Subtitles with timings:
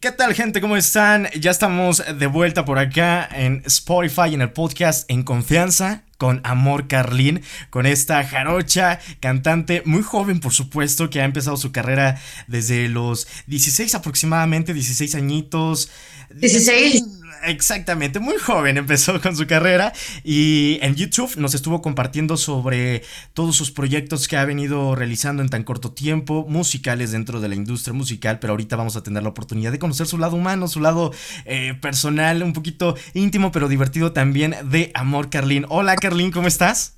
[0.00, 0.60] ¿Qué tal gente?
[0.60, 1.28] ¿Cómo están?
[1.40, 6.86] Ya estamos de vuelta por acá en Spotify, en el podcast En Confianza con Amor
[6.86, 12.88] Carlín, con esta jarocha cantante muy joven, por supuesto, que ha empezado su carrera desde
[12.88, 15.90] los 16 aproximadamente, 16 añitos.
[16.30, 17.02] 16.
[17.44, 19.92] Exactamente, muy joven empezó con su carrera
[20.24, 23.02] y en YouTube nos estuvo compartiendo sobre
[23.32, 27.54] todos sus proyectos que ha venido realizando en tan corto tiempo, musicales dentro de la
[27.54, 30.80] industria musical, pero ahorita vamos a tener la oportunidad de conocer su lado humano, su
[30.80, 31.12] lado
[31.44, 35.66] eh, personal, un poquito íntimo pero divertido también de Amor Carlín.
[35.68, 36.97] Hola Carlín, ¿cómo estás?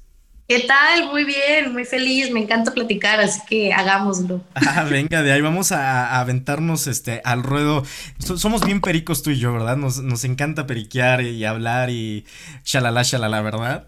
[0.51, 1.07] ¿Qué tal?
[1.13, 4.45] Muy bien, muy feliz, me encanta platicar, así que hagámoslo.
[4.57, 7.85] Ah, venga, de ahí vamos a, aventarnos este al ruedo.
[8.19, 9.77] somos bien pericos tú y yo, ¿verdad?
[9.77, 12.27] Nos, nos encanta periquear y hablar y
[12.65, 13.87] shalala, shalala, ¿verdad?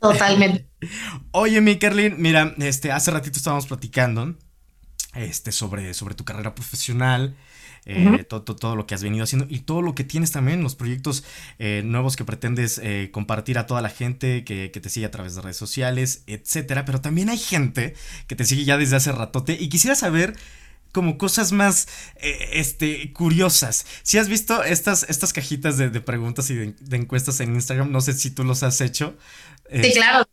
[0.00, 0.66] Totalmente.
[1.32, 4.36] Oye, mi Kerlin, mira, este, hace ratito estábamos platicando
[5.14, 7.36] este, sobre, sobre tu carrera profesional.
[7.86, 10.74] Eh, todo, todo, lo que has venido haciendo y todo lo que tienes también, los
[10.74, 11.22] proyectos
[11.58, 15.34] eh, nuevos que pretendes eh, compartir a toda la gente que, te sigue a través
[15.34, 16.86] de redes sociales, etcétera.
[16.86, 17.94] Pero también hay gente
[18.26, 20.34] que te sigue ya desde hace ratote y quisiera saber
[20.92, 21.88] como cosas más
[22.52, 23.84] este, curiosas.
[24.02, 28.14] Si has visto estas, estas cajitas de, preguntas y de, encuestas en Instagram, no sé
[28.14, 29.14] si tú los has hecho.
[29.70, 30.24] Sí, claro.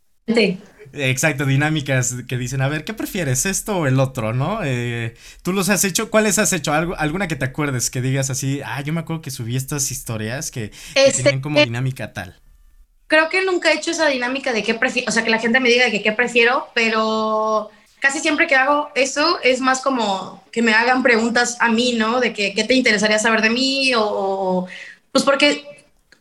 [0.94, 4.60] Exacto, dinámicas que dicen, a ver, ¿qué prefieres, esto o el otro, no?
[4.64, 6.10] Eh, ¿Tú los has hecho?
[6.10, 6.74] ¿Cuáles has hecho?
[6.74, 9.90] ¿Algo, ¿Alguna que te acuerdes que digas así, ah, yo me acuerdo que subí estas
[9.92, 12.36] historias que, este, tienen como dinámica tal?
[13.08, 15.60] Creo que nunca he hecho esa dinámica de qué prefiero, o sea, que la gente
[15.60, 17.70] me diga que qué prefiero, pero
[18.02, 22.20] casi siempre que hago eso es más como que me hagan preguntas a mí, ¿no?
[22.20, 24.68] De que, qué te interesaría saber de mí o,
[25.12, 25.64] pues porque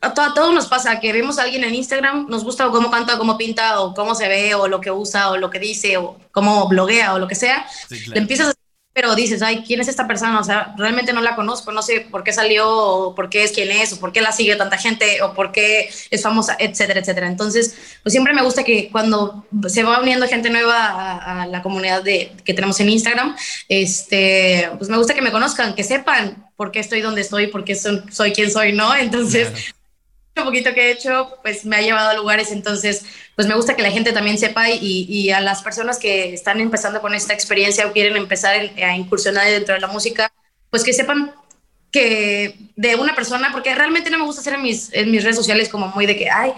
[0.01, 3.37] a, todos nos pasa que vemos a alguien en Instagram, nos gusta cómo canta, cómo
[3.37, 6.69] pinta, o cómo se ve, o lo que usa, o lo que dice, o cómo
[6.69, 7.67] bloguea, o lo que sea.
[7.89, 8.55] Le empiezas a
[8.93, 10.41] pero dices, ay, ¿quién es esta persona?
[10.41, 13.53] O sea, realmente no la conozco, no sé por qué salió, o por qué es
[13.53, 17.01] quien es, o por qué la sigue tanta gente, o por qué es famosa, etcétera,
[17.01, 17.29] etcétera.
[17.29, 22.03] Entonces, pues siempre me gusta que cuando se va uniendo gente nueva a, la comunidad
[22.03, 23.37] de, que tenemos en Instagram,
[23.69, 27.65] este, pues me gusta que me conozcan, que sepan por qué estoy donde estoy, por
[27.65, 28.95] qué soy, soy quien soy, ¿no?
[28.95, 29.80] Entonces, un
[30.45, 33.05] poquito que he hecho, pues me ha llevado a lugares, entonces,
[33.37, 36.61] pues me gusta que la gente también sepa y, y a las personas que están
[36.61, 40.33] empezando con esta experiencia o quieren empezar a incursionar dentro de la música,
[40.71, 41.33] pues que sepan
[41.91, 45.37] que de una persona, porque realmente no me gusta hacer en mis, en mis redes
[45.37, 46.53] sociales como muy de que, ay,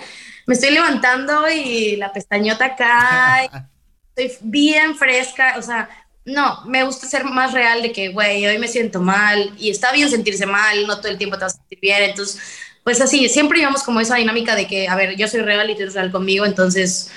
[0.46, 3.44] me estoy levantando y la pestañota acá,
[4.14, 5.88] estoy bien fresca, o sea,
[6.24, 9.92] no, me gusta ser más real de que, güey, hoy me siento mal y está
[9.92, 12.40] bien sentirse mal, no todo el tiempo te vas a sentir bien, entonces
[12.84, 15.74] pues así, siempre llevamos como esa dinámica de que, a ver, yo soy real y
[15.74, 17.10] tú eres real conmigo, entonces,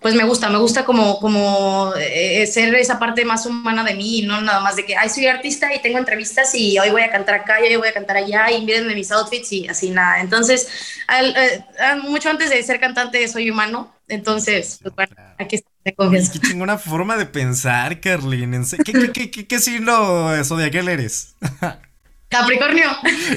[0.00, 4.22] pues me gusta, me gusta como, como eh, ser esa parte más humana de mí,
[4.22, 7.10] no nada más de que, ay, soy artista y tengo entrevistas y hoy voy a
[7.10, 10.20] cantar acá y hoy voy a cantar allá y mírenme mis outfits y así nada.
[10.20, 10.66] Entonces,
[11.08, 11.62] eh,
[12.02, 15.60] mucho antes de ser cantante soy humano, entonces, pues bueno, aquí.
[15.84, 16.34] De confianza.
[16.34, 18.64] Qué chingona forma de pensar, Carlin.
[18.84, 21.34] ¿Qué, qué, qué, qué, qué signo zodiacal eres?
[22.32, 22.90] Capricornio.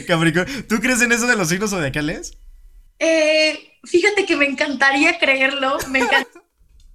[0.08, 0.64] Capricornio.
[0.68, 2.38] ¿Tú crees en eso de los signos zodiacales?
[2.98, 6.42] Eh, fíjate que me encantaría creerlo, me encantaría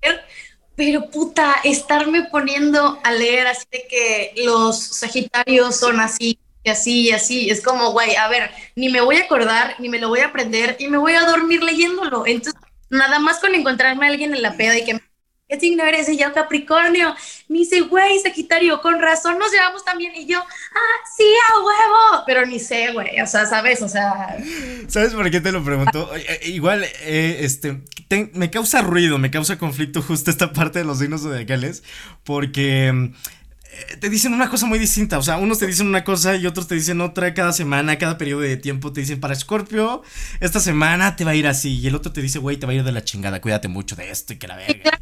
[0.77, 7.01] pero puta, estarme poniendo a leer así de que los Sagitarios son así, y así,
[7.03, 10.09] y así, es como, güey, a ver, ni me voy a acordar, ni me lo
[10.09, 12.27] voy a aprender, y me voy a dormir leyéndolo.
[12.27, 12.59] Entonces,
[12.89, 15.03] nada más con encontrarme a alguien en la peda y que me
[15.51, 16.09] ¿qué signo eres?
[16.09, 17.15] Y yo, Capricornio.
[17.49, 20.15] Me dice, güey, Sagitario, con razón nos llevamos también.
[20.15, 22.25] Y yo, ah, sí, a huevo.
[22.27, 23.83] Pero ni sé, güey, o sea, ¿sabes?
[23.83, 24.37] O sea...
[24.89, 26.11] ¿Sabes por qué te lo pregunto?
[26.21, 27.81] Eh, igual, eh, este,
[28.35, 31.83] me causa ruido, me causa conflicto justo esta parte de los signos zodiacales,
[32.25, 35.19] porque eh, te dicen una cosa muy distinta.
[35.19, 38.19] O sea, unos te dicen una cosa y otros te dicen otra cada semana, cada
[38.19, 38.93] periodo de tiempo.
[38.93, 40.03] Te dicen, para Scorpio,
[40.41, 41.79] esta semana te va a ir así.
[41.79, 43.97] Y el otro te dice, güey, te va a ir de la chingada, cuídate mucho
[43.97, 45.01] de esto y que la verga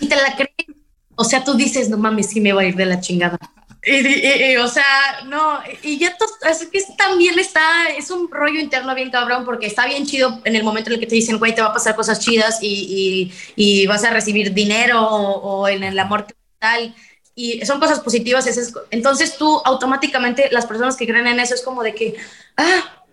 [0.00, 0.78] y te la crees.
[1.16, 3.38] O sea, tú dices, no mames, sí me va a ir de la chingada.
[3.86, 4.84] Y, o sea,
[5.26, 6.16] no, y ya
[6.50, 10.56] es que también está, es un rollo interno bien cabrón, porque está bien chido en
[10.56, 13.30] el momento en el que te dicen, güey, te va a pasar cosas chidas y,
[13.56, 16.26] y, vas a recibir dinero o, en el amor
[16.58, 16.94] tal,
[17.34, 18.48] y son cosas positivas.
[18.90, 22.16] entonces tú automáticamente, las personas que creen en eso es como de que,
[22.56, 23.04] ah,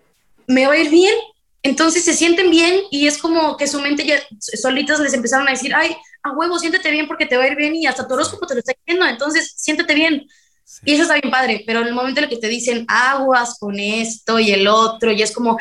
[0.46, 1.14] me va a ir bien,
[1.62, 5.52] entonces se sienten bien y es como que su mente ya solitas les empezaron a
[5.52, 8.14] decir, ay, a huevo, siéntete bien porque te va a ir bien y hasta tu
[8.14, 10.26] horóscopo te lo está diciendo, entonces siéntete bien.
[10.84, 13.58] Y eso está bien padre, pero en el momento en el que te dicen aguas
[13.58, 15.58] con esto y el otro, y es como,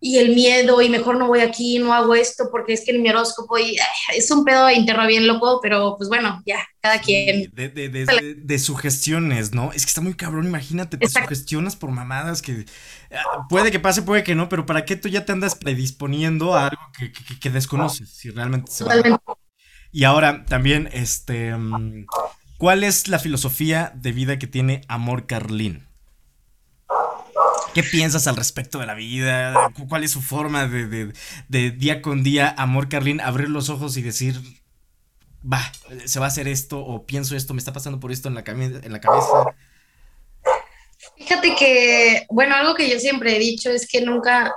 [0.00, 3.02] y el miedo y mejor no voy aquí, no hago esto porque es que en
[3.02, 3.76] mi horóscopo y
[4.14, 7.50] es un pedo interno bien loco, pero pues bueno, ya, cada quien.
[7.54, 9.72] De, de, de, de, sugestiones, ¿no?
[9.72, 12.66] Es que está muy cabrón, imagínate, te sugestionas por mamadas que
[13.10, 16.54] ah, puede que pase, puede que no, pero ¿para qué tú ya te andas predisponiendo
[16.54, 18.10] a algo que, que, desconoces?
[18.10, 18.94] Si realmente se va
[19.92, 22.06] Y ahora también, este, mm,
[22.58, 25.86] ¿cuál es la filosofía de vida que tiene Amor Carlín?
[27.76, 29.52] ¿Qué piensas al respecto de la vida?
[29.86, 31.12] ¿Cuál es su forma de,
[31.50, 34.40] día con día, amor Carlín, abrir los ojos y decir,
[35.44, 35.60] va,
[36.06, 38.44] se va a hacer esto o pienso esto, me está pasando por esto en la,
[38.46, 39.54] en la cabeza?
[41.18, 44.54] Fíjate que, bueno, algo que yo siempre he dicho es que nunca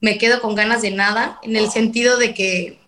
[0.00, 2.80] me quedo con ganas de nada, en el sentido de que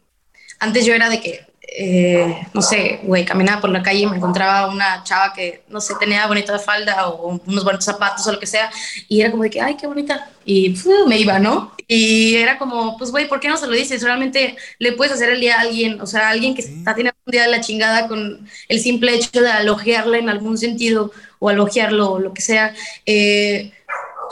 [0.61, 4.17] antes yo era de que eh, no sé, güey, caminaba por la calle y me
[4.17, 8.41] encontraba una chava que, no sé, tenía bonita falda o unos bonitos zapatos o lo
[8.41, 8.71] que sea,
[9.09, 10.75] y era como de que, ay, qué bonita, y
[11.07, 11.75] me iba, ¿no?
[11.89, 14.03] Y era como, pues, güey, ¿por qué no se lo dices?
[14.03, 17.31] Realmente le puedes hacer el día a alguien, o sea, alguien que está teniendo un
[17.31, 22.13] día de la chingada con el simple hecho de alogiarla en algún sentido o alogiarlo
[22.13, 22.75] o lo que sea.
[23.05, 23.73] Eh,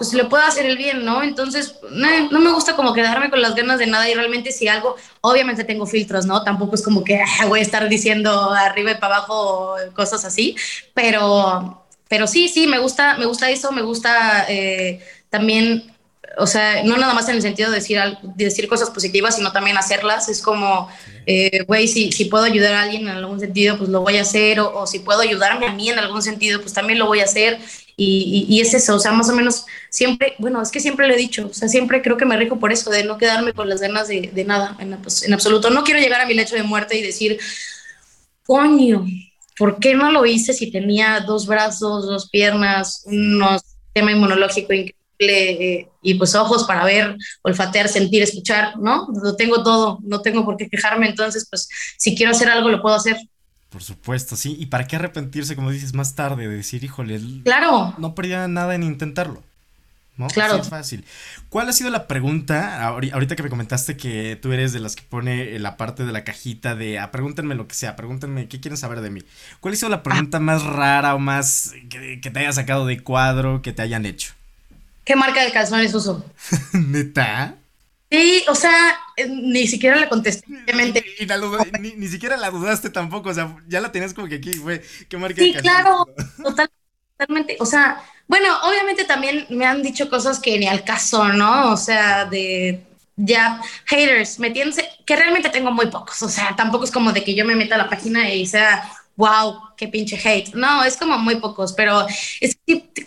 [0.01, 1.23] pues le puedo hacer el bien, ¿no?
[1.23, 4.67] Entonces, no, no, me gusta como quedarme con las ganas de nada y realmente si
[4.67, 6.43] algo, obviamente tengo filtros, ¿no?
[6.43, 10.57] Tampoco es como que voy a estar diciendo arriba y para abajo cosas así,
[10.95, 15.95] pero, pero sí, sí, me gusta, me gusta eso, me gusta eh, también,
[16.39, 18.01] o sea, no nada más en el sentido de decir,
[18.37, 20.89] decir cosas positivas, sino también hacerlas, es como,
[21.27, 24.23] eh, güey, si, si puedo ayudar a alguien en algún sentido, pues lo voy a
[24.23, 27.21] hacer, o, o si puedo ayudarme a mí en algún sentido, pues también lo voy
[27.21, 27.61] a hacer,
[28.03, 31.19] y, es eso, o sea, más o menos siempre, bueno, es que siempre lo he
[31.19, 33.83] dicho, o sea, siempre creo que me rijo por eso, de no quedarme con las
[33.83, 35.69] ganas de, nada, pues, en, absoluto.
[35.69, 37.39] No quiero llegar a mi lecho de muerte y decir,
[38.47, 39.07] coño,
[39.59, 43.45] ¿por qué no lo hice si tenía dos brazos, dos piernas, un
[43.85, 49.09] sistema inmunológico increíble eh, y pues ojos para ver, olfatear, sentir, escuchar, ¿no?
[49.23, 51.69] Lo tengo todo, no tengo por qué quejarme, entonces, pues,
[51.99, 53.19] si quiero hacer algo, lo puedo hacer.
[53.71, 54.57] Por supuesto, sí.
[54.59, 57.95] ¿Y para qué arrepentirse, como dices más tarde, de decir, híjole, claro.
[57.99, 59.43] no perdía nada en intentarlo?
[60.21, 60.27] ¿no?
[60.29, 60.57] Claro.
[60.57, 61.05] es fácil.
[61.49, 62.87] ¿Cuál ha sido la pregunta?
[62.87, 66.25] Ahorita que me comentaste que tú eres de las que pone la parte de la
[66.25, 69.23] cajita de ah, pregúntenme lo que sea, pregúntenme qué quieren saber de mí.
[69.61, 70.41] ¿Cuál ha sido la pregunta ah.
[70.41, 74.35] más rara o más que, te haya sacado de cuadro que te hayan hecho?
[75.05, 76.25] ¿Qué marca de calzones uso?
[76.73, 77.57] ¿Neta?
[78.11, 80.45] Sí, o sea, eh, ni siquiera la contesté.
[81.81, 84.83] ni, ni, siquiera la dudaste tampoco, o sea, ya la tenías como que aquí, fue,
[85.09, 86.09] ¿qué marca Sí, claro,
[87.17, 87.57] totalmente.
[87.61, 91.73] O sea, bueno, obviamente también me han dicho cosas que ni al caso, ¿no?
[91.73, 92.85] O sea, de
[93.15, 97.35] ya haters, metiéndose, que realmente tengo muy pocos, o sea, tampoco es como de que
[97.35, 100.55] yo me meta a la página y sea wow, qué pinche hate.
[100.55, 102.07] No, es como muy pocos, pero
[102.41, 102.57] es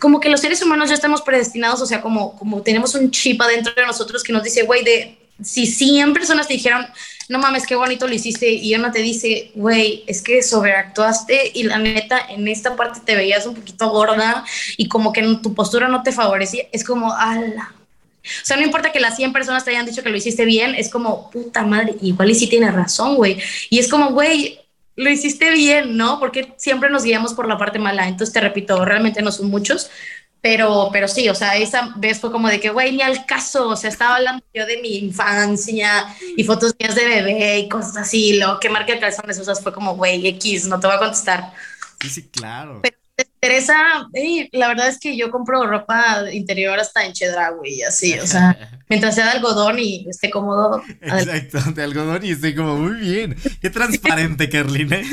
[0.00, 3.42] como que los seres humanos ya estamos predestinados, o sea, como, como tenemos un chip
[3.42, 6.86] adentro de nosotros que nos dice, güey, de si 100 personas te dijeron,
[7.28, 11.64] no mames, qué bonito lo hiciste, y uno te dice, güey, es que sobreactuaste y
[11.64, 14.44] la neta, en esta parte te veías un poquito gorda
[14.76, 17.74] y como que tu postura no te favorecía, es como, ala.
[18.24, 20.76] O sea, no importa que las 100 personas te hayan dicho que lo hiciste bien,
[20.76, 23.38] es como, puta madre, igual y sí tienes razón, güey.
[23.68, 24.60] Y es como, güey,
[24.96, 26.18] lo hiciste bien, ¿no?
[26.20, 28.08] Porque siempre nos guiamos por la parte mala.
[28.08, 29.90] Entonces, te repito, realmente no son muchos,
[30.40, 33.68] pero, pero sí, o sea, esa vez fue como de que, güey, ni al caso,
[33.68, 36.06] o sea, estaba hablando yo de mi infancia
[36.36, 39.72] y fotos mías de bebé y cosas así, lo que marca el calzón de fue
[39.72, 41.52] como, güey, X, no te voy a contestar.
[42.00, 42.82] Sí, sí, claro.
[43.38, 44.08] Teresa,
[44.52, 48.80] la verdad es que yo compro ropa interior hasta en chedra, güey, así, o sea,
[48.88, 50.82] mientras sea de algodón y esté cómodo.
[51.00, 53.36] Exacto, de algodón y esté como muy bien.
[53.60, 54.96] Qué transparente, Carlina.
[54.96, 55.06] ¿eh?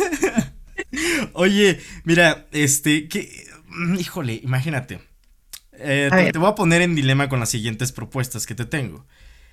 [1.34, 5.02] Oye, mira, este, que, mm, híjole, imagínate.
[5.74, 9.06] Eh, te, voy a poner en dilema con las siguientes propuestas que te tengo.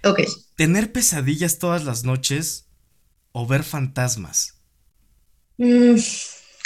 [0.04, 0.20] Ok.
[0.56, 2.68] ¿Tener pesadillas todas las noches
[3.32, 4.54] o ver fantasmas?
[5.56, 5.96] Mm.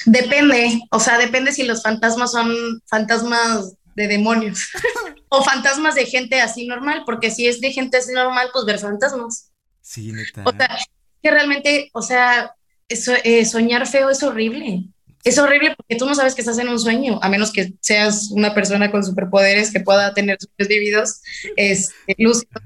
[0.07, 2.55] Depende, o sea, depende si los fantasmas son
[2.87, 4.69] fantasmas de demonios
[5.29, 8.79] o fantasmas de gente así normal, porque si es de gente así normal, pues ver
[8.79, 9.51] fantasmas.
[9.81, 10.45] Sí, neta.
[10.45, 10.77] O sea,
[11.23, 12.55] que realmente, o sea,
[12.89, 14.85] eso, eh, soñar feo es horrible.
[15.25, 18.31] Es horrible porque tú no sabes que estás en un sueño, a menos que seas
[18.33, 21.21] una persona con superpoderes que pueda tener sueños vividos,
[21.57, 22.63] este, lúcidos.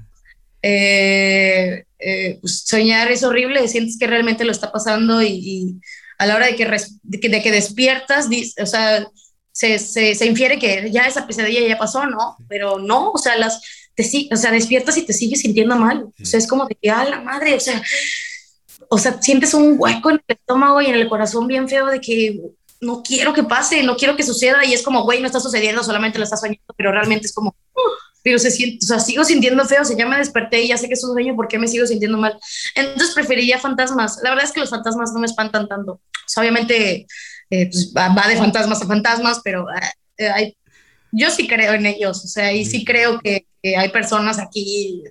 [0.63, 5.79] Eh, eh, pues soñar es horrible, sientes que realmente lo está pasando y
[6.17, 6.65] a la hora de que,
[7.03, 8.27] de que, despiertas,
[8.61, 9.07] o sea,
[9.51, 12.37] se, se, infiere que ya esa pesadilla ya pasó, ¿no?
[12.47, 13.61] Pero no, o sea, las,
[13.95, 16.05] te, o sea, despiertas y te sigues sintiendo mal.
[16.05, 17.81] O sea, es como de que, ah, la madre, o sea,
[18.89, 21.99] o sea, sientes un hueco en el estómago y en el corazón bien feo de
[21.99, 22.39] que
[22.79, 25.83] no quiero que pase, no quiero que suceda y es como, güey, no está sucediendo,
[25.83, 27.55] solamente lo estás soñando, pero realmente es como,
[28.27, 30.77] pero se siente, o sea, sigo sintiendo feo, o sea, ya me desperté y ya
[30.77, 32.37] sé que es un sueño, ¿por qué me sigo sintiendo mal?
[32.75, 34.19] Entonces preferiría fantasmas.
[34.21, 35.93] La verdad es que los fantasmas no me espantan tanto.
[35.93, 37.07] O sea, obviamente
[37.49, 39.65] eh, pues, va, de fantasmas a fantasmas, pero
[40.17, 40.57] eh, hay,
[41.13, 45.03] yo sí creo en ellos, o sea, y sí creo que, hay personas aquí,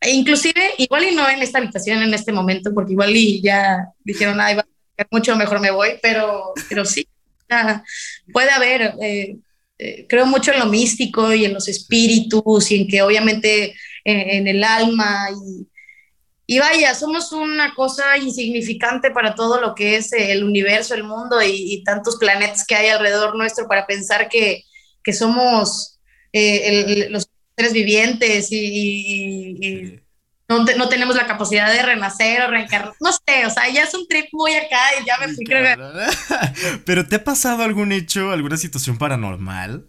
[0.00, 3.88] e inclusive, igual y no en esta habitación en este momento, porque igual y ya
[4.04, 4.64] dijeron, ay, va
[4.96, 7.08] a mucho mejor me voy, pero, pero sí,
[8.32, 9.38] puede haber, eh,
[9.78, 14.46] eh, creo mucho en lo místico y en los espíritus y en que obviamente en,
[14.46, 15.66] el alma y,
[16.46, 21.40] y, vaya, somos una cosa insignificante para todo lo que es el universo, el mundo
[21.42, 24.62] y, tantos planetas que hay alrededor nuestro para pensar que,
[25.02, 25.98] que somos
[26.32, 30.00] eh, los seres vivientes y,
[30.48, 32.94] no, no, tenemos la capacidad de renacer o reencarnar.
[33.00, 35.76] No sé, o sea, ya es un trip muy acá y ya me fui creo
[36.84, 39.86] ¿Pero te ha pasado algún hecho, alguna situación paranormal?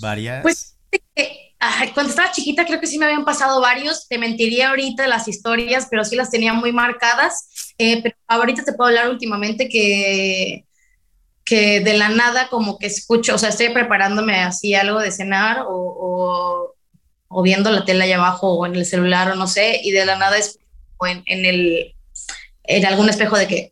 [0.00, 0.42] ¿Varias?
[0.42, 0.76] Pues
[1.94, 4.06] cuando estaba chiquita creo que sí me habían pasado varios.
[4.08, 7.74] Te mentiría ahorita las historias, pero sí las tenía muy marcadas.
[7.78, 10.66] Eh, pero ahorita te puedo hablar últimamente que,
[11.44, 15.64] que de la nada como que escucho, o sea, estoy preparándome así algo de cenar
[15.66, 16.73] o o
[17.42, 20.16] viendo la tela allá abajo o en el celular o no sé, y de la
[20.16, 20.58] nada es
[20.98, 21.94] o en, en el
[22.64, 23.70] en algún espejo de que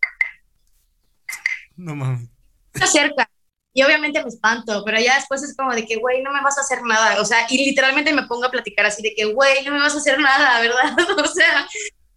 [1.76, 2.28] no mames.
[2.74, 3.28] Se acerca.
[3.74, 6.58] Y obviamente me espanto, pero ya después es como de que, güey, no me vas
[6.58, 7.20] a hacer nada.
[7.20, 9.94] O sea, y literalmente me pongo a platicar así de que, güey, no me vas
[9.94, 10.94] a hacer nada, ¿verdad?
[11.18, 11.66] o sea,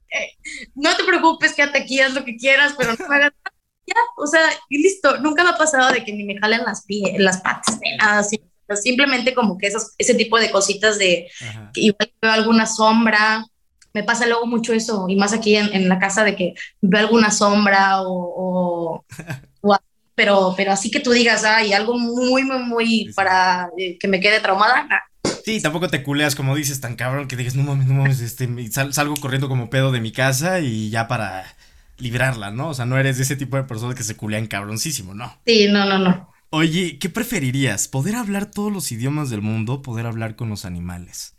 [0.10, 0.34] eh,
[0.76, 3.32] no te preocupes, quédate aquí, haz lo que quieras, pero no me hagas
[3.88, 5.20] ya, o sea, y listo.
[5.20, 8.20] Nunca me ha pasado de que ni me jalen las, pie, las patas, ni nada
[8.20, 8.42] así
[8.74, 11.28] simplemente como que esos, ese tipo de cositas de
[11.74, 13.46] que igual veo alguna sombra,
[13.94, 17.00] me pasa luego mucho eso, y más aquí en, en la casa de que veo
[17.00, 19.06] alguna sombra o, o,
[20.16, 24.20] pero, pero así que tú digas, ay, algo muy, muy, muy para eh, que me
[24.20, 24.88] quede traumada.
[25.44, 28.50] Sí, tampoco te culeas como dices tan cabrón que dices, no mames, no mames, este,
[28.92, 31.46] salgo corriendo como pedo de mi casa y ya para
[31.98, 32.70] librarla, ¿no?
[32.70, 35.38] O sea, no eres de ese tipo de personas que se culean cabroncísimo, ¿no?
[35.46, 36.35] Sí, no, no, no.
[36.58, 37.90] Oye, ¿qué preferirías?
[37.90, 41.36] ¿Poder hablar todos los idiomas del mundo poder hablar con los animales?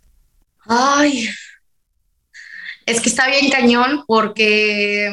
[0.67, 1.31] Ay,
[2.85, 5.11] es que está bien cañón porque,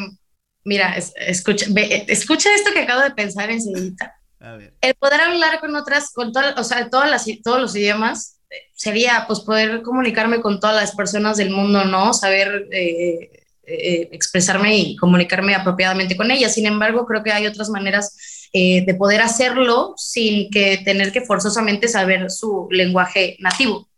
[0.66, 1.68] mira, escucha,
[2.10, 4.20] escucha esto que acabo de pensar enseguida.
[4.42, 4.74] A ver.
[4.82, 8.42] El poder hablar con otras, con todas, o sea, todas las, todos los idiomas
[8.76, 12.14] sería pues poder comunicarme con todas las personas del mundo, ¿no?
[12.14, 16.56] Saber eh, eh, expresarme y comunicarme apropiadamente con ellas.
[16.56, 18.18] Sin embargo, creo que hay otras maneras
[18.56, 23.90] eh, de poder hacerlo sin que tener que forzosamente saber su lenguaje nativo.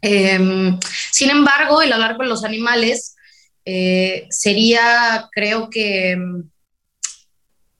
[0.00, 0.78] Em,
[1.10, 3.16] sin embargo, el hablar con los animales
[3.64, 6.16] eh, sería, creo que,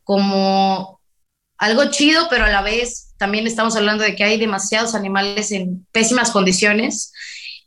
[0.03, 1.01] como
[1.57, 5.87] algo chido, pero a la vez también estamos hablando de que hay demasiados animales en
[5.93, 7.13] pésimas condiciones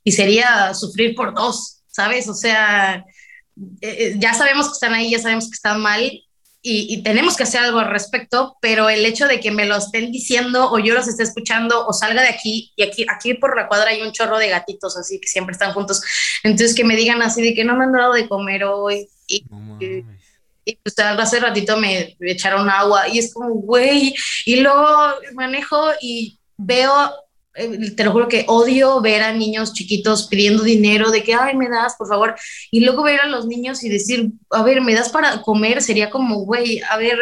[0.04, 2.28] y sería sufrir por dos, ¿sabes?
[2.28, 3.06] O sea,
[3.82, 6.12] eh, ya sabemos que están ahí, ya sabemos que están mal
[6.64, 10.12] y, tenemos que hacer algo al respecto, pero el hecho de que me lo estén
[10.12, 13.68] diciendo o yo los esté escuchando o salga de aquí y aquí, aquí por la
[13.68, 16.02] cuadra hay un chorro de gatitos así que siempre están juntos,
[16.44, 19.44] entonces que me digan así de que no me han dado de comer hoy y,
[19.80, 24.14] y, pues hace ratito me echaron agua y es como, güey,
[24.46, 24.88] y luego
[25.34, 27.12] manejo y veo
[27.54, 31.70] te lo juro que odio ver a niños chiquitos pidiendo dinero, de que, ay, me
[31.70, 32.36] das, por favor,
[32.70, 36.10] y luego ver a los niños y decir, a ver, me das para comer, sería
[36.10, 37.18] como, güey, a ver,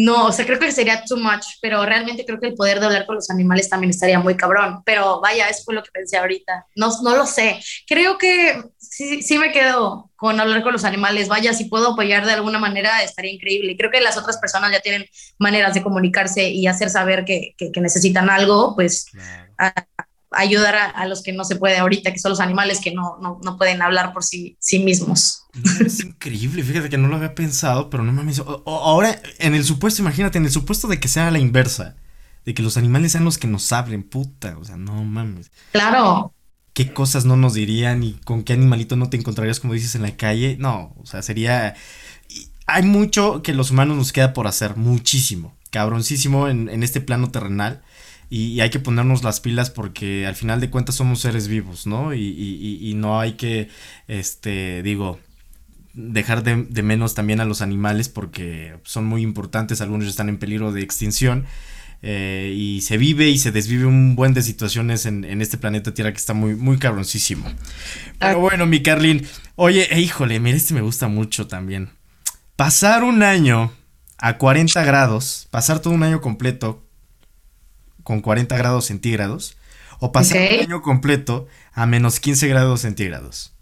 [0.00, 2.86] no, o sea, creo que sería too much, pero realmente creo que el poder de
[2.86, 6.16] hablar con los animales también estaría muy cabrón, pero vaya, eso fue lo que pensé
[6.16, 10.84] ahorita, no, no lo sé, creo que sí, sí me quedo con hablar con los
[10.84, 14.70] animales, vaya, si puedo apoyar de alguna manera, estaría increíble, creo que las otras personas
[14.70, 15.04] ya tienen
[15.36, 19.06] maneras de comunicarse y hacer saber que, que, necesitan algo, pues
[20.38, 23.40] ayudar a, los que no se puede ahorita, que son los animales que no, no,
[23.42, 25.46] no pueden hablar por sí, sí mismos.
[25.84, 28.40] es increíble, fíjate que no lo había pensado, pero no mames.
[28.64, 31.96] ahora, en el supuesto, imagínate, en el supuesto de que sea la inversa,
[32.44, 35.50] de que los animales sean los que nos hablen, puta, o sea, no mames.
[35.72, 36.32] Claro.
[36.72, 40.02] ¿Qué cosas no nos dirían y con qué animalito no te encontrarías, como dices, en
[40.02, 40.56] la calle?
[40.60, 41.74] No, o sea, sería...
[42.66, 47.30] Hay mucho que los humanos nos queda por hacer, muchísimo, cabroncísimo en, en este plano
[47.32, 47.82] terrenal
[48.30, 52.14] y, hay que ponernos las pilas porque al final de cuentas somos seres vivos, ¿no?
[52.14, 53.68] Y, y, y no hay que,
[54.06, 55.18] este, digo,
[55.94, 60.38] dejar de, de, menos también a los animales porque son muy importantes, algunos están en
[60.38, 61.46] peligro de extinción.
[62.00, 65.94] Eh, y se vive y se desvive un buen de situaciones en, en, este planeta
[65.94, 67.44] Tierra que está muy, muy cabroncísimo.
[68.20, 68.40] Pero ah.
[68.40, 71.90] bueno, mi Carlin, oye, eh, híjole, mira, este me gusta mucho también.
[72.54, 73.72] Pasar un año
[74.16, 76.87] a 40 grados, pasar todo un año completo
[78.08, 79.58] con 40 grados centígrados
[80.00, 83.52] O pasar un año completo a menos 15 grados centígrados.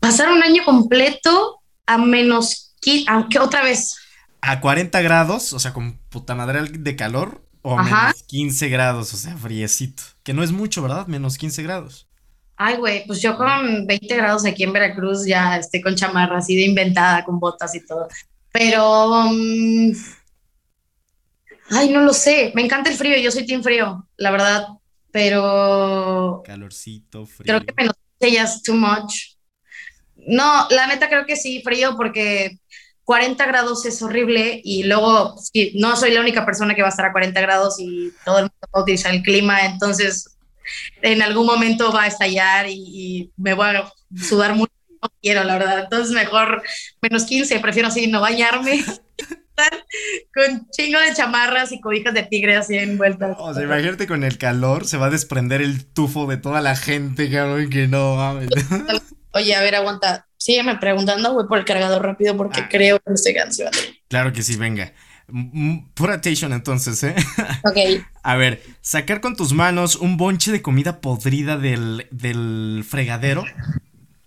[0.00, 3.98] Pasar un año completo a menos 15, aunque otra vez.
[4.40, 9.12] A 40 grados, o sea, con puta madre de calor, o a menos 15 grados,
[9.12, 10.02] o sea, friecito.
[10.22, 11.06] Que no es mucho, ¿verdad?
[11.06, 12.08] Menos 15 grados.
[12.56, 16.56] Ay, güey, pues yo con 20 grados aquí en Veracruz ya estoy con chamarra así
[16.56, 18.08] de inventada, con botas y todo.
[18.52, 19.26] Pero.
[19.26, 19.92] Um,
[21.70, 22.52] ay, no lo sé.
[22.54, 24.66] Me encanta el frío, yo soy team frío, la verdad.
[25.10, 26.42] Pero.
[26.44, 27.44] Calorcito, frío.
[27.46, 29.36] Creo que menos ya es too much.
[30.16, 32.58] No, la neta creo que sí, frío, porque
[33.04, 35.34] 40 grados es horrible y luego
[35.74, 38.44] no soy la única persona que va a estar a 40 grados y todo el
[38.44, 40.36] mundo va a utilizar el clima, entonces
[41.02, 44.72] en algún momento va a estallar y, me voy a sudar mucho.
[45.02, 45.80] No quiero, la verdad.
[45.80, 46.62] Entonces, mejor
[47.00, 48.84] menos 15, prefiero así no bañarme.
[50.34, 53.36] con chingo de chamarras y cobijas de tigre así envueltas.
[53.38, 56.76] O sea, imagínate con el calor, se va a desprender el tufo de toda la
[56.76, 58.48] gente, que no mames.
[59.32, 60.26] Oye, a ver, aguanta.
[60.36, 62.68] Sígueme preguntando, voy por el cargador rápido porque ah.
[62.70, 63.76] creo que me estoy cansando.
[64.08, 64.92] Claro que sí, venga.
[65.94, 67.14] Pura attention entonces, ¿eh?
[67.64, 68.04] Ok.
[68.22, 73.44] A ver, sacar con tus manos un bonche de comida podrida del, del fregadero.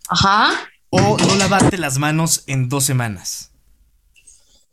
[0.08, 0.52] Ajá.
[0.90, 3.53] O no lavarte las manos en dos semanas.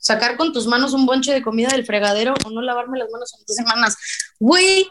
[0.00, 3.33] Sacar con tus manos un bonche de comida del fregadero o no lavarme las manos
[3.38, 3.97] en dos semanas.
[4.40, 4.88] Güey,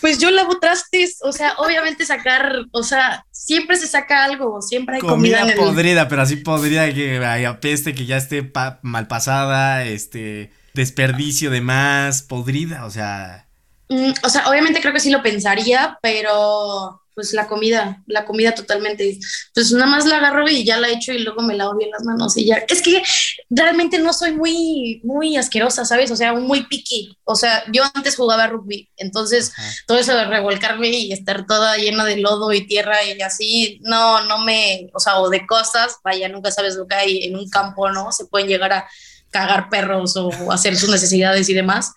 [0.00, 4.96] pues yo lavo trastes, o sea, obviamente sacar, o sea, siempre se saca algo, siempre
[4.96, 5.40] hay comida.
[5.40, 8.52] Comida podrida, pero así podrida que haya peste, que ya esté
[8.82, 13.48] mal pasada, este, desperdicio de más, podrida, o sea.
[13.88, 18.54] Mm, o sea, obviamente creo que sí lo pensaría, pero pues la comida, la comida
[18.54, 19.18] totalmente.
[19.54, 22.04] Pues nada más la agarro y ya la echo y luego me lavo bien las
[22.04, 22.56] manos y ya.
[22.68, 23.02] Es que
[23.48, 26.10] realmente no soy muy, muy asquerosa, ¿sabes?
[26.10, 27.16] O sea, muy picky.
[27.24, 29.52] O sea, yo antes jugaba rugby, entonces
[29.86, 34.24] todo eso de revolcarme y estar toda llena de lodo y tierra y así, no,
[34.24, 37.48] no me, o sea, o de cosas, vaya, nunca sabes lo que hay en un
[37.48, 38.12] campo, ¿no?
[38.12, 38.88] Se pueden llegar a
[39.30, 41.92] cagar perros o hacer sus necesidades y demás.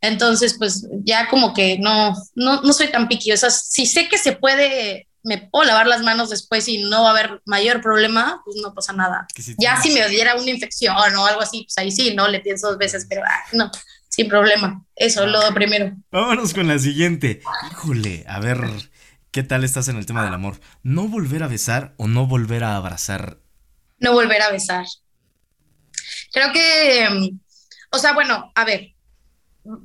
[0.00, 3.32] Entonces, pues ya como que no, no, no soy tan piqui.
[3.32, 7.02] O sea, si sé que se puede, me puedo lavar las manos después y no
[7.02, 9.26] va a haber mayor problema, pues no pasa nada.
[9.58, 12.68] ya si me diera una infección o algo así, pues ahí sí, no le pienso
[12.68, 13.70] dos veces, pero ah, no,
[14.08, 14.84] sin problema.
[14.96, 15.94] Eso, lo primero.
[16.10, 17.42] Vámonos con la siguiente.
[17.70, 18.58] Híjole, a ver,
[19.30, 20.60] ¿qué tal estás en el tema del amor?
[20.82, 23.38] ¿No volver a besar o no volver a abrazar?
[23.98, 24.86] No volver a besar.
[26.32, 27.40] Creo que, mm,
[27.92, 28.94] o sea, bueno, a ver,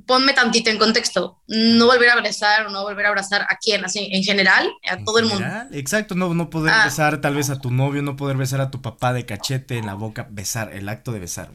[0.05, 3.83] ponme tantito en contexto, no volver a abrazar o no volver a abrazar a quién,
[3.83, 5.45] así en general, a todo el mundo.
[5.71, 6.85] Exacto, no, no poder ah.
[6.85, 9.85] besar tal vez a tu novio, no poder besar a tu papá de cachete en
[9.85, 11.51] la boca, besar, el acto de besar.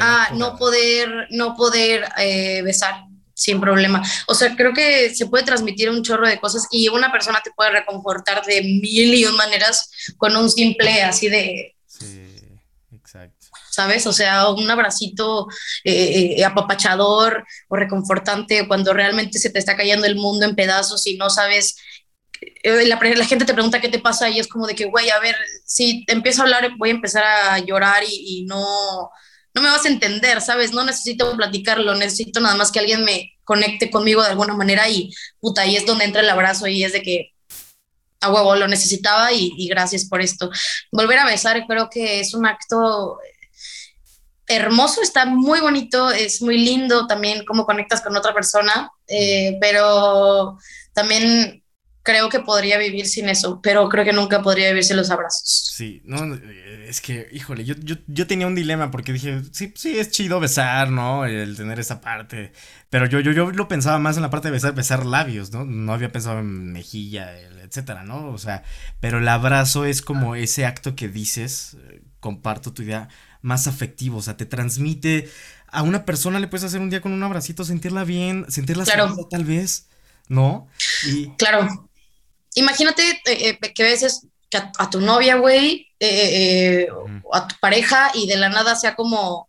[0.00, 4.02] ah, no poder, no poder eh, besar sin problema.
[4.26, 7.50] O sea, creo que se puede transmitir un chorro de cosas y una persona te
[7.50, 11.74] puede reconfortar de mil y un maneras con un simple así de...
[11.86, 12.31] Sí.
[13.72, 14.06] ¿Sabes?
[14.06, 15.48] O sea, un abracito
[15.82, 21.06] eh, eh, apapachador o reconfortante cuando realmente se te está cayendo el mundo en pedazos
[21.06, 21.76] y no sabes
[22.62, 25.18] eh, la, gente te pregunta qué te pasa y es como de que, güey, a
[25.20, 29.10] ver, si empiezo a hablar voy a empezar a llorar y, no,
[29.54, 30.72] no me vas a entender, ¿sabes?
[30.72, 35.12] No necesito platicarlo, necesito nada más que alguien me conecte conmigo de alguna manera y
[35.40, 37.32] puta, ahí es donde entra el abrazo y es de que
[38.20, 40.50] a huevo lo necesitaba y, y gracias por esto.
[40.92, 43.18] Volver a besar creo que es un acto
[44.48, 50.58] hermoso, está muy bonito, es muy lindo también cómo conectas con otra persona, eh, pero
[50.92, 51.62] también
[52.02, 55.70] creo que podría vivir sin eso, pero creo que nunca podría vivir sin los abrazos.
[55.72, 56.34] Sí, no,
[56.86, 57.74] es que, híjole, yo,
[58.06, 61.24] yo, tenía un dilema porque dije, sí, sí, es chido besar, ¿no?
[61.24, 62.52] El tener esa parte,
[62.90, 65.64] pero yo, yo, yo lo pensaba más en la parte de besar, besar labios, ¿no?
[65.64, 68.30] No había pensado en mejilla, etcétera, ¿no?
[68.30, 68.64] O sea,
[69.00, 73.08] pero el abrazo es como ese acto que dices, eh, comparto tu idea,
[73.42, 75.30] más afectivo, o sea, te transmite
[75.72, 79.16] a una persona le puedes hacer un día con un abracito, sentirla bien, sentirla claro.
[79.30, 79.88] tal vez,
[80.28, 80.68] ¿no?
[81.06, 81.30] Y...
[81.36, 81.88] Claro.
[82.54, 86.86] Imagínate eh, eh, que a veces que a, tu novia, güey, eh,
[87.32, 89.48] a tu pareja y de la nada sea como,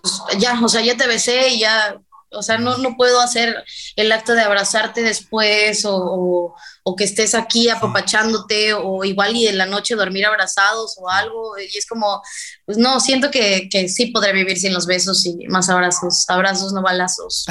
[0.00, 2.00] pues, ya, o sea, ya te besé y ya
[2.34, 3.64] o sea, no, no puedo hacer
[3.96, 6.54] el acto de abrazarte después o,
[6.96, 11.58] que estés aquí apapachándote o igual y en la noche dormir abrazados o algo.
[11.58, 12.22] Y es como,
[12.66, 16.24] pues no, siento que, sí podré vivir sin los besos y más abrazos.
[16.28, 17.46] Abrazos, no balazos.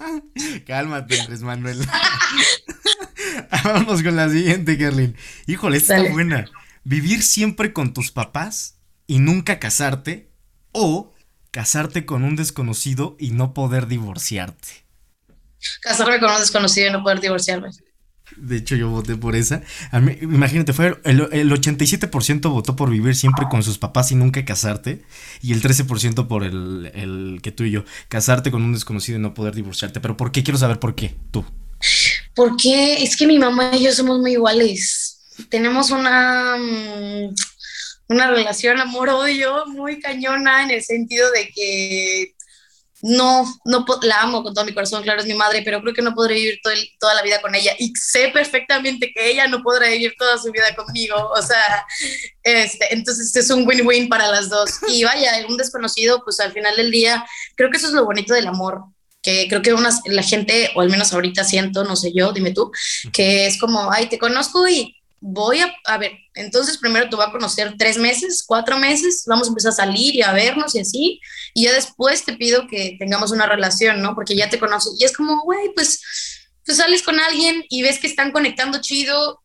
[0.66, 1.86] Cálmate, Andrés Manuel.
[3.64, 5.16] Vamos con la siguiente, Carlin.
[5.46, 6.46] Híjole, esta está buena.
[6.84, 10.32] Vivir siempre con tus papás y nunca casarte
[10.72, 11.11] o
[11.52, 14.84] casarte con un desconocido y no poder divorciarte.
[15.80, 17.68] Casarme con un desconocido y no poder divorciarme.
[18.36, 19.62] De hecho, yo voté por esa.
[19.92, 25.02] imagínate, fue el, el 87% votó por vivir siempre con sus papás y nunca casarte.
[25.42, 27.84] Y el 13% por el, el, que tú y yo.
[28.08, 30.00] Casarte con un desconocido y no poder divorciarte.
[30.00, 30.42] Pero ¿por qué?
[30.42, 31.44] Quiero saber por qué, tú.
[32.34, 35.20] Porque es que mi mamá y yo somos muy iguales.
[35.50, 37.34] Tenemos una, mm,
[38.12, 42.34] una relación amor-odio muy cañona en el sentido de que
[43.02, 46.02] no, no la amo con todo mi corazón, claro, es mi madre, pero creo que
[46.02, 46.60] no podré vivir
[47.00, 50.52] toda la vida con ella y sé perfectamente que ella no podrá vivir toda su
[50.52, 51.84] vida conmigo, o sea,
[52.44, 54.70] este, entonces es un win-win para las dos.
[54.88, 58.34] Y vaya, un desconocido, pues al final del día, creo que eso es lo bonito
[58.34, 58.84] del amor,
[59.20, 59.74] que creo que
[60.06, 62.70] la gente, o al menos ahorita siento, no sé yo, dime tú,
[63.12, 67.24] que es como, ay, te conozco y voy a, a ver, entonces primero te voy
[67.24, 70.80] a conocer tres meses, cuatro meses, vamos a empezar a salir y a vernos y
[70.80, 71.20] así,
[71.54, 74.16] y ya después te pido que tengamos una relación, ¿no?
[74.16, 74.90] Porque ya te conozco.
[74.98, 76.02] Y es como, güey, pues,
[76.66, 79.40] pues sales con alguien y ves que están conectando chido,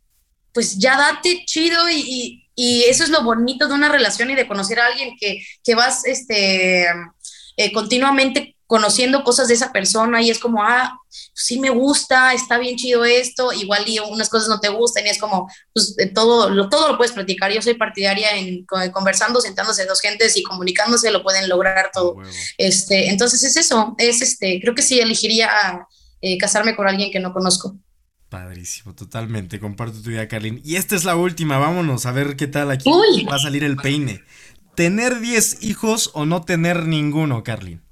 [0.52, 4.48] pues ya date chido y, y, eso es lo bonito de una relación y de
[4.48, 6.88] conocer a alguien que, que vas, este,
[7.56, 11.00] eh, continuamente conociendo cosas de esa persona y es como, ah,
[11.34, 15.10] sí me gusta, está bien chido esto, igual y unas cosas no te gustan y
[15.10, 17.52] es como, pues todo, lo, todo lo puedes platicar.
[17.52, 22.18] Yo soy partidaria en conversando, sentándose dos gentes y comunicándose, lo pueden lograr todo.
[22.58, 25.88] Este, entonces es eso, es este, creo que sí elegiría
[26.22, 27.78] eh, casarme con alguien que no conozco.
[28.28, 30.62] Padrísimo, totalmente, comparto tu idea, Carlin.
[30.66, 32.90] Y esta es la última, vámonos a ver qué tal aquí
[33.30, 34.22] va a salir el peine.
[34.76, 37.87] ¿Tener 10 hijos o no tener ninguno, Carlin?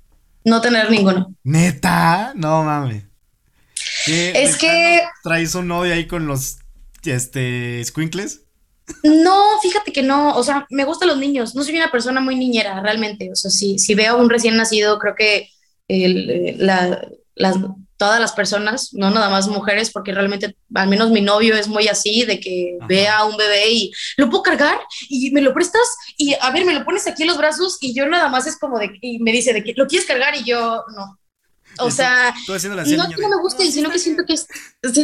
[0.45, 1.36] No tener ninguno.
[1.43, 3.03] Neta, no mames.
[4.08, 5.01] Es que.
[5.23, 6.60] ¿Traes un novio ahí con los
[7.03, 8.41] este, squinkles?
[9.03, 12.36] No, fíjate que no, o sea, me gustan los niños, no soy una persona muy
[12.36, 15.49] niñera realmente, o sea, si, si veo a un recién nacido, creo que
[15.88, 17.55] el, la, las,
[17.97, 21.88] todas las personas, no nada más mujeres, porque realmente al menos mi novio es muy
[21.88, 24.79] así, de que vea a un bebé y lo puedo cargar
[25.10, 27.93] y me lo prestas y a ver, me lo pones aquí en los brazos y
[27.93, 30.43] yo nada más es como de, y me dice de que lo quieres cargar y
[30.43, 31.19] yo no.
[31.79, 34.47] O sea, no que no me guste, sino que siento que es,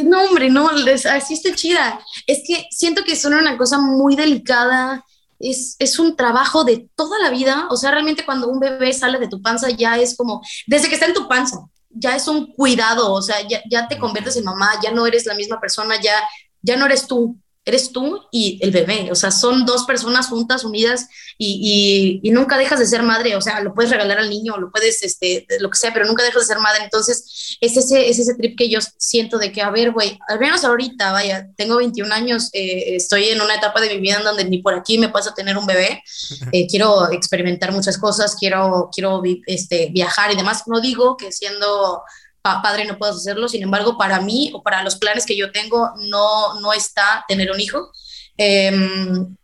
[0.06, 2.00] no hombre, no, así está chida.
[2.28, 5.04] Es que siento que son una cosa muy delicada,
[5.38, 7.68] es, es, un trabajo de toda la vida.
[7.72, 10.96] O sea, realmente cuando un bebé sale de tu panza ya es como, desde que
[10.96, 11.58] está en tu panza,
[11.94, 15.26] ya es un cuidado, o sea, ya, ya te conviertes en mamá, ya no eres
[15.26, 16.14] la misma persona, ya,
[16.62, 20.64] ya no eres tú, eres tú y el bebé, o sea, son dos personas juntas,
[20.64, 24.58] unidas y, y, nunca dejas de ser madre, o sea, lo puedes regalar al niño,
[24.58, 28.10] lo puedes, este, lo que sea, pero nunca dejas de ser madre, entonces es ese,
[28.10, 31.50] es ese trip que yo siento de que, a ver, güey, al menos ahorita, vaya,
[31.56, 34.74] tengo 21 años, eh, estoy en una etapa de mi vida en donde ni por
[34.74, 36.02] aquí me pasa tener un bebé,
[36.52, 42.02] eh, quiero experimentar muchas cosas, quiero, quiero este, viajar y demás, no digo que siendo
[42.42, 45.92] padre no puedo hacerlo, sin embargo, para mí o para los planes que yo tengo,
[46.10, 47.92] no, no está tener un hijo.
[48.38, 49.36] Em,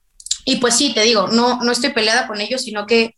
[0.45, 3.15] y pues sí, te digo, no, no estoy peleada con ellos, sino que,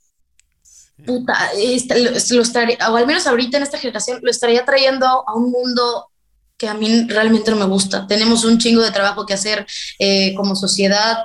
[1.05, 1.51] puta,
[1.95, 6.09] lo, o al menos ahorita en esta generación, lo estaría trayendo a un mundo
[6.57, 8.05] que a mí realmente no me gusta.
[8.05, 9.65] Tenemos un chingo de trabajo que hacer
[9.97, 11.19] eh, como sociedad,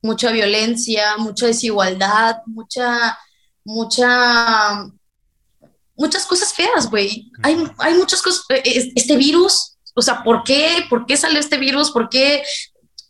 [0.00, 3.18] mucha violencia, mucha desigualdad, mucha,
[3.64, 4.90] mucha
[5.98, 7.30] muchas cosas feas, güey.
[7.42, 8.44] Hay, hay muchas cosas.
[8.50, 10.86] Eh, este virus, o sea, ¿por qué?
[10.88, 11.90] ¿Por qué salió este virus?
[11.90, 12.42] ¿Por qué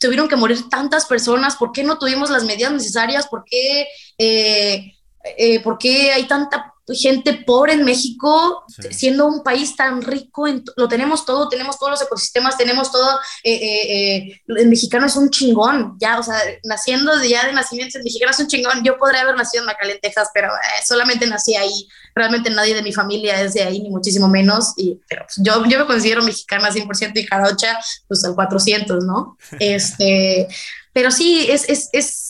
[0.00, 1.56] tuvieron que morir tantas personas?
[1.56, 3.28] ¿Por qué no tuvimos las medidas necesarias?
[3.28, 4.94] ¿Por qué, eh,
[5.36, 10.46] eh, ¿por qué hay tanta gente pobre en México, siendo un país tan rico,
[10.76, 15.16] lo tenemos todo, tenemos todos los ecosistemas, tenemos todo, eh, eh, eh, el mexicano es
[15.16, 18.82] un chingón, ya, o sea, naciendo de, ya de nacimiento, el mexicano es un chingón,
[18.82, 20.50] yo podría haber nacido en Macalén, Texas, pero
[20.86, 25.00] solamente nací ahí, realmente nadie de mi familia es de ahí, ni muchísimo menos, y,
[25.08, 29.36] pero pues, yo, yo me considero mexicana 100% y jarocha, pues al 400, ¿no?
[29.60, 30.48] Este,
[30.92, 32.27] pero sí, es, es, es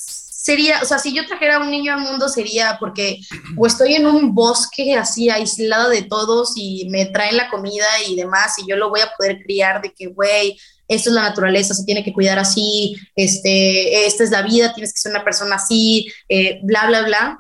[0.48, 3.20] sería, o sea, si yo trajera un niño al mundo sería porque
[3.54, 8.16] o estoy en un bosque así aislado de todos y me traen la comida y
[8.16, 10.58] demás y yo lo voy a poder criar de que, güey,
[10.88, 14.94] esto es la naturaleza, se tiene que cuidar así, este, esta es la vida, tienes
[14.94, 17.38] que ser una persona así, eh, bla, bla, bla.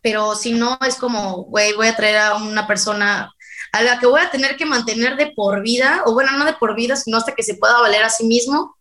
[0.00, 3.34] Pero si no, es como, güey, voy a traer a una persona
[3.72, 6.54] a la que voy a tener que mantener de por vida, o bueno, no de
[6.54, 8.78] por vida, sino hasta que se pueda valer a sí mismo.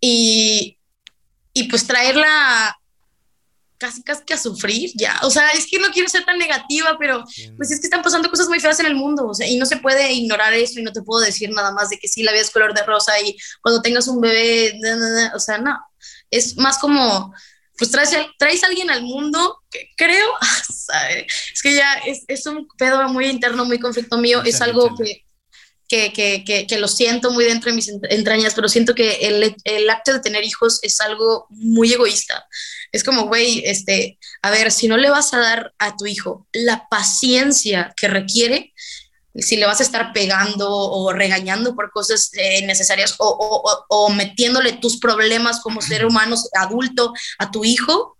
[0.00, 0.77] Y,
[1.58, 2.78] y pues traerla
[3.78, 6.96] casi casi que a sufrir ya, o sea, es que no quiero ser tan negativa,
[6.98, 7.24] pero
[7.56, 9.66] pues es que están pasando cosas muy feas en el mundo, o sea, y no
[9.66, 12.32] se puede ignorar eso y no te puedo decir nada más de que sí, la
[12.32, 14.78] vida es color de rosa y cuando tengas un bebé,
[15.34, 15.78] o sea, no,
[16.30, 17.32] es más como,
[17.76, 20.26] pues traes, traes a alguien al mundo que creo,
[21.52, 25.24] es que ya es, es, un pedo muy interno, muy conflicto mío, es algo que
[25.88, 29.56] que, que, que, que, lo siento muy dentro de mis entrañas, pero siento que el,
[29.64, 32.46] el, acto de tener hijos es algo muy egoísta.
[32.92, 36.46] Es como, güey, este, a ver, si no le vas a dar a tu hijo
[36.52, 38.74] la paciencia que requiere,
[39.34, 44.10] si le vas a estar pegando o regañando por cosas eh, necesarias o, o, o,
[44.10, 48.16] metiéndole tus problemas como ser humano adulto a tu hijo,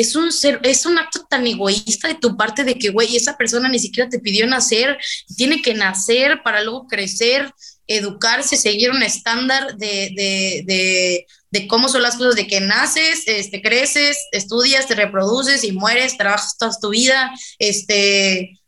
[0.00, 3.36] es un ser, es un acto tan egoísta de tu parte de que, güey, esa
[3.36, 4.98] persona ni siquiera te pidió nacer,
[5.36, 7.52] tiene que nacer para luego crecer,
[7.86, 13.22] educarse, seguir un estándar de, de, de, de cómo son las cosas, de que naces,
[13.26, 18.60] este, creces, estudias, te reproduces y mueres, trabajas toda tu vida, este,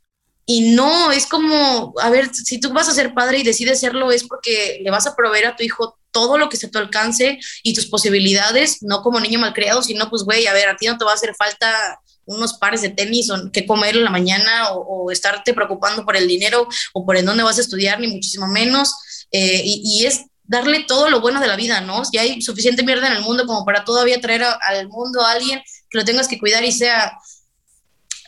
[0.52, 4.10] y no, es como, a ver, si tú vas a ser padre y decides serlo,
[4.10, 7.38] es porque le vas a proveer a tu hijo todo lo que se te alcance
[7.62, 10.98] y tus posibilidades, no como niño malcriado, sino pues, güey, a ver, a ti no
[10.98, 14.72] te va a hacer falta unos pares de tenis o qué comer en la mañana
[14.72, 18.48] o, estarte preocupando por el dinero o por en dónde vas a estudiar, ni muchísimo
[18.48, 18.92] menos.
[19.30, 22.04] Eh, y, es darle todo lo bueno de la vida, ¿no?
[22.04, 25.62] Si hay suficiente mierda en el mundo como para todavía traer al mundo a alguien
[25.88, 27.12] que lo tengas que cuidar y sea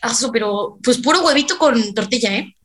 [0.03, 2.57] Ah, pero pues puro huevito con tortilla, ¿eh?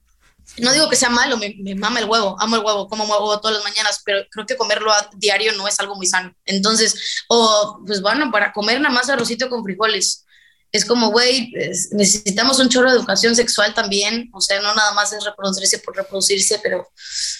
[0.58, 3.39] No digo que sea malo, me, me, mama el huevo, amo el huevo, como huevo
[3.39, 6.34] todas las mañanas, pero creo que comerlo a diario no es algo muy sano.
[6.45, 10.26] Entonces, o pues bueno, para comer nada más arrocito con frijoles.
[10.71, 11.54] Es como, güey,
[11.91, 15.95] necesitamos un chorro de educación sexual también, o sea, no nada más es reproducirse por
[15.95, 16.89] reproducirse, pero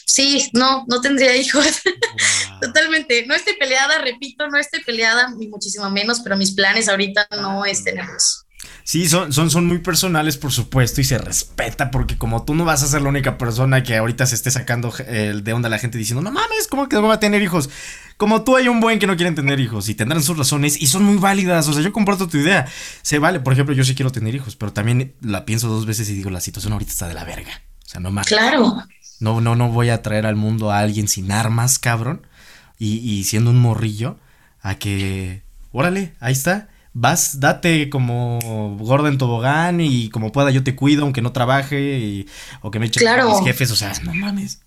[0.06, 1.66] sí, no, no tendría hijos.
[2.62, 7.28] Totalmente, no estoy peleada, repito, no estoy peleada, ni muchísimo menos, pero mis planes ahorita
[7.32, 8.47] no es tenerlos.
[8.88, 12.64] Sí, son, son, son muy personales, por supuesto, y se respeta, porque como tú no
[12.64, 15.70] vas a ser la única persona que ahorita se esté sacando el de onda a
[15.70, 17.70] la gente diciendo, no mames, ¿cómo que no va a tener hijos?
[18.16, 20.88] Como tú hay un buen que no quieren tener hijos y tendrán sus razones y
[20.88, 21.68] son muy válidas.
[21.68, 22.66] O sea, yo comparto tu idea.
[23.02, 26.10] Se vale, por ejemplo, yo sí quiero tener hijos, pero también la pienso dos veces
[26.10, 27.62] y digo, la situación ahorita está de la verga.
[27.86, 28.26] O sea, no más.
[28.26, 28.74] Claro.
[29.20, 32.26] No, no, no voy a traer al mundo a alguien sin armas, cabrón.
[32.80, 34.18] Y, y siendo un morrillo,
[34.62, 35.42] a que.
[35.74, 38.40] Órale, ahí está vas, date como
[38.80, 42.28] gorda en tobogán y como pueda yo te cuido aunque no trabaje y,
[42.62, 43.30] o que me eche claro.
[43.30, 44.62] mis jefes, o sea, no mames.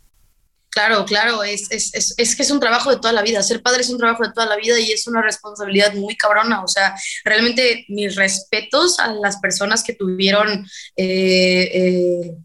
[0.70, 3.42] Claro, claro, es, es, es, es, que es un trabajo de toda la vida.
[3.42, 6.62] Ser padre es un trabajo de toda la vida y es una responsabilidad muy cabrona.
[6.62, 10.64] O sea, realmente mis respetos a las personas que tuvieron
[10.96, 12.36] eh, eh,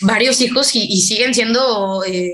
[0.00, 2.32] varios hijos y, y siguen siendo eh,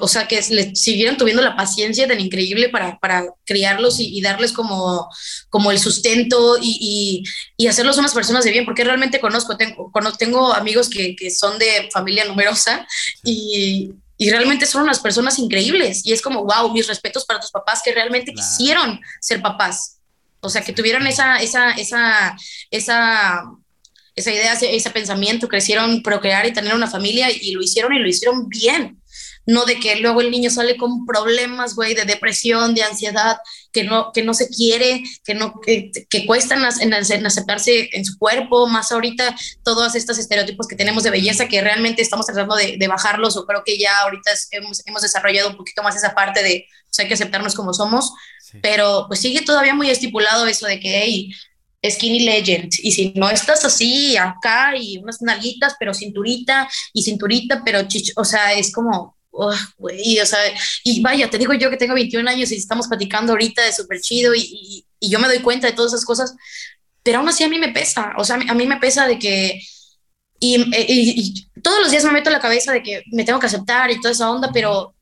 [0.00, 4.52] o sea, que le siguieron tuviendo la paciencia tan increíble para, para criarlos y, darles
[4.52, 5.08] como,
[5.48, 7.24] como el sustento y,
[7.56, 11.58] y, hacerlos unas personas de bien, porque realmente conozco, tengo, tengo amigos que, que son
[11.58, 12.86] de familia numerosa
[13.24, 16.06] y, y realmente son unas personas increíbles.
[16.06, 19.98] Y es como, wow, mis respetos para tus papás que realmente quisieron ser papás,
[20.40, 22.36] o sea, que tuvieron esa, esa, esa,
[22.70, 23.42] esa
[24.14, 28.08] esa idea, ese, pensamiento, crecieron procrear y tener una familia y lo hicieron y lo
[28.08, 28.98] hicieron bien
[29.46, 33.38] no de que luego el niño sale con problemas, güey, de depresión, de ansiedad,
[33.72, 38.04] que no, que no se quiere, que no, que, que cuesta en, en, aceptarse en
[38.04, 42.56] su cuerpo, más ahorita todos estos estereotipos que tenemos de belleza que realmente estamos tratando
[42.56, 46.42] de, bajarlos o creo que ya ahorita hemos, hemos, desarrollado un poquito más esa parte
[46.42, 48.12] de, pues hay que aceptarnos como somos,
[48.62, 51.30] pero pues sigue todavía muy estipulado eso de que, hey,
[51.90, 52.72] skinny legend.
[52.82, 58.12] Y si no estás así, acá, y unas nalguitas, pero cinturita, y cinturita, pero chicho,
[58.16, 59.15] o sea, es como,
[59.76, 60.38] güey, o sea,
[60.84, 64.00] y vaya, te digo yo que tengo 21 años y estamos platicando ahorita de súper
[64.00, 66.34] chido y, y, yo me doy cuenta de todas esas cosas,
[67.02, 69.60] pero aún así a mí me pesa, o sea, a mí me pesa de que,
[70.40, 73.46] y, y, todos los días me meto en la cabeza de que me tengo que
[73.46, 74.94] aceptar y toda esa onda, pero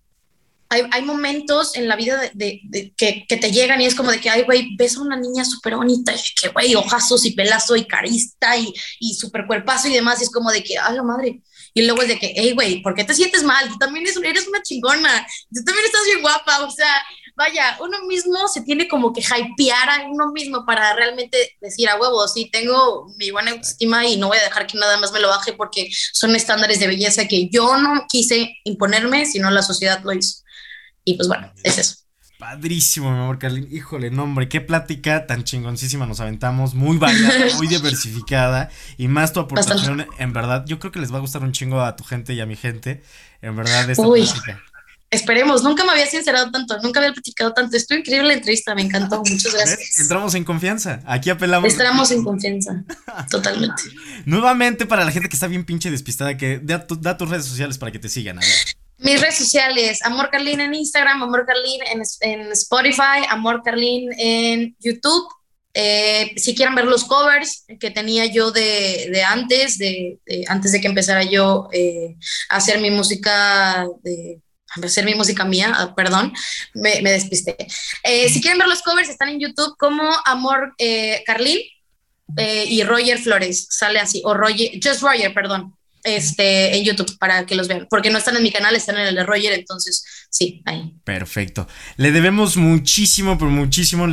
[0.69, 4.11] hay, hay momentos en la vida de, de, que, que, te llegan y es como
[4.11, 7.33] de que, ay, güey, ves a una niña súper bonita y que, güey, ojazos y
[7.33, 10.97] pelazo y carista y, y súper cuerpazo y demás, y es como de que, ay,
[10.97, 11.43] la madre,
[11.75, 13.69] y luego es de que, hey, güey, ¿por qué te sientes mal?
[13.69, 18.47] Tú también eres una chingona, tú también estás bien guapa, o sea, vaya, uno mismo
[18.47, 23.13] se tiene como que hypear a uno mismo para realmente decir a huevo, sí, tengo
[23.17, 25.91] mi buena autoestima y no voy a dejar que nada más me lo baje porque
[26.13, 30.43] son estándares de belleza que yo no quise imponerme, sino la sociedad lo hizo.
[31.05, 32.04] Y pues bueno, es eso.
[32.39, 33.69] Padrísimo, mi amor, Carlin.
[33.71, 36.75] Híjole, no, hombre, qué plática tan chingoncísima nos aventamos.
[36.75, 38.71] Muy variada, muy diversificada.
[38.99, 40.65] Y más tu aportación, en verdad.
[40.67, 42.57] Yo creo que les va a gustar un chingo a tu gente y a mi
[42.57, 43.03] gente.
[43.41, 44.29] En verdad, esta Uy,
[45.11, 47.77] Esperemos, nunca me había sincerado tanto, nunca había platicado tanto.
[47.77, 49.19] Estuvo increíble la entrevista, me encantó.
[49.19, 50.01] Muchas gracias.
[50.01, 51.03] Entramos en confianza.
[51.07, 51.71] Aquí apelamos.
[51.71, 52.83] Entramos en confianza,
[53.31, 53.83] totalmente.
[54.25, 57.79] Nuevamente, para la gente que está bien pinche despistada, que da, da tus redes sociales
[57.79, 58.39] para que te sigan.
[58.39, 58.84] A ver.
[59.05, 64.75] Mis redes sociales, Amor Carlín en Instagram, Amor Carlín en, en Spotify, Amor Carlín en
[64.81, 65.29] YouTube
[65.77, 70.87] Eh, si quieren ver los covers que tenía yo de, antes, de, antes de que
[70.87, 72.15] empezara yo eh,
[72.49, 74.41] a hacer mi música de
[74.83, 76.33] hacer mi música mía, ah, perdón,
[76.75, 77.57] me, me despisté.
[78.05, 80.75] Eh, si quieren ver los covers, están en YouTube como Amor
[81.27, 81.61] Carlín
[82.37, 87.55] y Roger Flores, sale así, o Roger, Just Roger, perdón este, en YouTube para que
[87.55, 90.63] los vean, porque no están en mi canal, están en el de Roger, entonces sí,
[90.67, 90.95] ahí.
[91.03, 91.67] Perfecto.
[91.97, 94.07] Le debemos muchísimo, pero muchísimo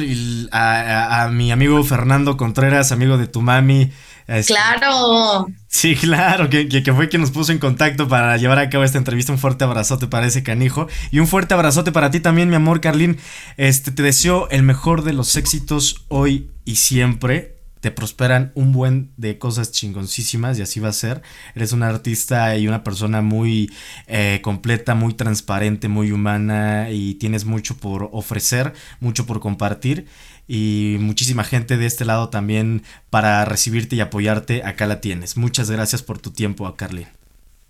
[0.52, 3.92] a, mi amigo Fernando Contreras, amigo de tu mami.
[4.28, 5.48] Este, claro.
[5.68, 8.98] Sí, claro, que, que, fue quien nos puso en contacto para llevar a cabo esta
[8.98, 9.34] entrevista.
[9.34, 10.88] Un fuerte abrazote para ese canijo.
[11.12, 13.20] Y un fuerte abrazote para ti también, mi amor, Carlín.
[13.58, 19.12] Este, te deseo el mejor de los éxitos hoy y siempre te prosperan un buen
[19.18, 21.22] de cosas chingoncísimas y así va a ser.
[21.56, 23.74] Eres una artista y una persona muy
[24.08, 30.06] eh, completa, muy transparente, muy humana y tienes mucho por ofrecer, mucho por compartir
[30.48, 35.36] y muchísima gente de este lado también para recibirte y apoyarte, acá la tienes.
[35.36, 37.08] Muchas gracias por tu tiempo, Carly.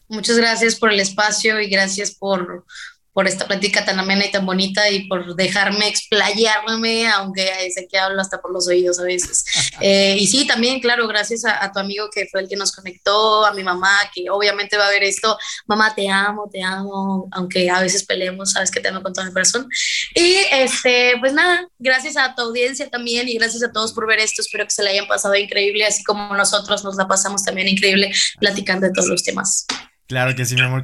[0.10, 2.66] Muchas gracias por el espacio y gracias por,
[3.14, 7.98] por esta plática tan amena y tan bonita y por dejarme explayarme, aunque sé que
[7.98, 9.46] hablo hasta por los oídos a veces.
[9.84, 13.46] Eh, y sí, también, claro, gracias a, tu amigo que fue el que nos conectó,
[13.46, 15.36] a mi mamá, que obviamente va a ver esto.
[15.66, 19.26] Mamá, te amo, te amo, aunque a veces peleemos, sabes que te amo con todo
[19.26, 19.68] mi corazón.
[20.14, 24.20] Y este, pues nada, gracias a tu audiencia también y gracias a todos por ver
[24.20, 24.44] esto.
[24.44, 28.12] Espero que se le hayan pasado increíble, así como nosotros nos la pasamos también increíble
[28.40, 29.66] platicando de todos los temas.
[30.12, 30.82] Claro que sí, mi amor,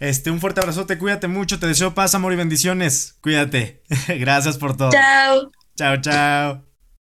[0.00, 3.16] Este, un fuerte abrazote, cuídate mucho, te deseo paz, amor y bendiciones.
[3.20, 3.84] Cuídate.
[4.18, 4.90] Gracias por todo.
[4.90, 5.52] Chao.
[5.76, 6.73] Chao, chao.